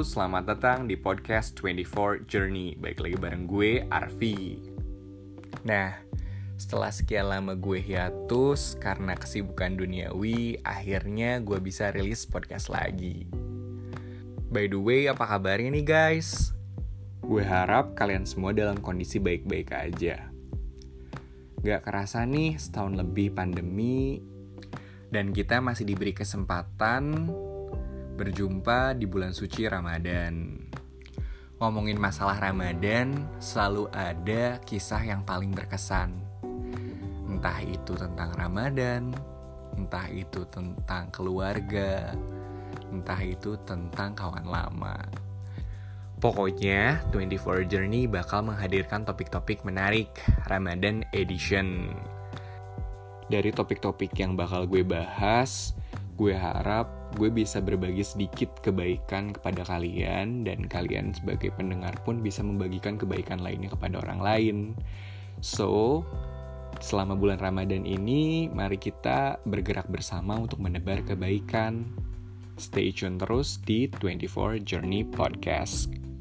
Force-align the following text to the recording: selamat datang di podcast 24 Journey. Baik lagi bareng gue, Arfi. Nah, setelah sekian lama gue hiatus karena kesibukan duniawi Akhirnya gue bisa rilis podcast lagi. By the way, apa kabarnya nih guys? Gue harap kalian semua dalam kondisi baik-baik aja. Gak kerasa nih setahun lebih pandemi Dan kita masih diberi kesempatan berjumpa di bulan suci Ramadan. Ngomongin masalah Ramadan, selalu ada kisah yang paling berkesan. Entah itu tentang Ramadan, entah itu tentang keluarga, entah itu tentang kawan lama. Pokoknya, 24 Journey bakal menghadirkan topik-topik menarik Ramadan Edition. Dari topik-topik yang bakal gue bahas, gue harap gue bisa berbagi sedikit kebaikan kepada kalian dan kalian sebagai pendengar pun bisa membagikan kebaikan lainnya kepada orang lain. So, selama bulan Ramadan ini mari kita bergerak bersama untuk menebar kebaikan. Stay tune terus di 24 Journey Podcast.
selamat 0.00 0.56
datang 0.56 0.78
di 0.88 0.96
podcast 0.96 1.52
24 1.60 2.24
Journey. 2.24 2.80
Baik 2.80 3.04
lagi 3.04 3.16
bareng 3.20 3.44
gue, 3.44 3.84
Arfi. 3.92 4.56
Nah, 5.68 5.92
setelah 6.56 6.88
sekian 6.88 7.28
lama 7.28 7.52
gue 7.52 7.76
hiatus 7.76 8.80
karena 8.80 9.12
kesibukan 9.12 9.76
duniawi 9.76 10.64
Akhirnya 10.64 11.44
gue 11.44 11.60
bisa 11.60 11.92
rilis 11.92 12.24
podcast 12.24 12.72
lagi. 12.72 13.28
By 14.48 14.72
the 14.72 14.80
way, 14.80 15.12
apa 15.12 15.28
kabarnya 15.28 15.76
nih 15.76 15.84
guys? 15.84 16.56
Gue 17.20 17.44
harap 17.44 17.92
kalian 17.92 18.24
semua 18.24 18.56
dalam 18.56 18.80
kondisi 18.80 19.20
baik-baik 19.20 19.76
aja. 19.76 20.32
Gak 21.60 21.84
kerasa 21.84 22.24
nih 22.24 22.56
setahun 22.56 22.96
lebih 22.96 23.36
pandemi 23.36 24.24
Dan 25.12 25.36
kita 25.36 25.60
masih 25.60 25.84
diberi 25.84 26.16
kesempatan 26.16 27.28
berjumpa 28.14 28.94
di 28.94 29.10
bulan 29.10 29.34
suci 29.34 29.66
Ramadan. 29.66 30.54
Ngomongin 31.58 31.98
masalah 31.98 32.38
Ramadan, 32.38 33.26
selalu 33.42 33.90
ada 33.90 34.58
kisah 34.62 35.02
yang 35.02 35.26
paling 35.26 35.50
berkesan. 35.50 36.14
Entah 37.26 37.58
itu 37.62 37.98
tentang 37.98 38.30
Ramadan, 38.38 39.10
entah 39.74 40.06
itu 40.10 40.46
tentang 40.50 41.10
keluarga, 41.10 42.14
entah 42.94 43.20
itu 43.22 43.58
tentang 43.66 44.14
kawan 44.14 44.46
lama. 44.46 44.98
Pokoknya, 46.22 47.04
24 47.10 47.68
Journey 47.68 48.06
bakal 48.06 48.46
menghadirkan 48.46 49.02
topik-topik 49.02 49.66
menarik 49.66 50.14
Ramadan 50.46 51.02
Edition. 51.10 51.90
Dari 53.28 53.50
topik-topik 53.50 54.14
yang 54.16 54.38
bakal 54.38 54.64
gue 54.64 54.80
bahas, 54.86 55.74
gue 56.16 56.32
harap 56.32 57.03
gue 57.14 57.30
bisa 57.30 57.62
berbagi 57.62 58.02
sedikit 58.02 58.50
kebaikan 58.60 59.30
kepada 59.34 59.62
kalian 59.62 60.42
dan 60.42 60.66
kalian 60.66 61.14
sebagai 61.14 61.54
pendengar 61.54 61.94
pun 62.02 62.18
bisa 62.20 62.42
membagikan 62.42 62.98
kebaikan 62.98 63.38
lainnya 63.40 63.70
kepada 63.70 64.02
orang 64.02 64.20
lain. 64.20 64.56
So, 65.38 66.02
selama 66.82 67.14
bulan 67.14 67.38
Ramadan 67.38 67.86
ini 67.86 68.50
mari 68.50 68.78
kita 68.78 69.38
bergerak 69.46 69.86
bersama 69.86 70.38
untuk 70.38 70.58
menebar 70.58 71.02
kebaikan. 71.06 71.86
Stay 72.54 72.94
tune 72.94 73.18
terus 73.18 73.58
di 73.62 73.90
24 73.90 74.62
Journey 74.62 75.02
Podcast. 75.02 76.13